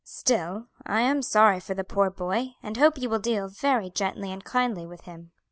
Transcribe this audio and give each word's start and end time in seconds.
Still, 0.03 0.65
I 0.83 1.01
am 1.01 1.21
sorry 1.21 1.59
for 1.59 1.75
the 1.75 1.83
poor 1.83 2.09
boy, 2.09 2.55
and 2.63 2.75
hope 2.75 2.97
you 2.97 3.07
will 3.07 3.19
deal 3.19 3.47
very 3.49 3.91
gently 3.91 4.31
and 4.31 4.43
kindly 4.43 4.87
with 4.87 5.01
him." 5.01 5.29